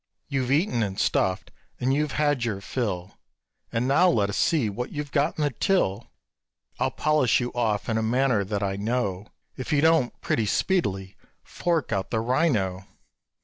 You've 0.29 0.49
eaten 0.51 0.81
and 0.81 0.99
stuffed, 0.99 1.51
and 1.79 1.93
you've 1.93 2.13
had 2.13 2.43
your 2.43 2.59
fill, 2.59 3.19
And 3.71 3.87
now 3.87 4.09
let 4.09 4.31
us 4.31 4.37
see 4.37 4.67
what 4.67 4.91
you've 4.91 5.11
got 5.11 5.37
in 5.37 5.43
the 5.43 5.51
till: 5.51 6.07
I'll 6.79 6.89
polish 6.89 7.39
you 7.39 7.51
off 7.53 7.87
in 7.87 7.99
a 7.99 8.01
manner 8.01 8.43
that 8.43 8.63
I 8.63 8.77
know 8.77 9.27
If 9.57 9.71
you 9.71 9.79
don't 9.79 10.19
pretty 10.19 10.47
speedily 10.47 11.15
fork 11.43 11.91
out 11.91 12.09
the 12.09 12.19
rhino!" 12.19 12.87